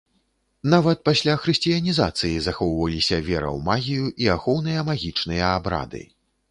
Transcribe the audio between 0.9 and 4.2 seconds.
пасля хрысціянізацыі захоўваліся вера ў магію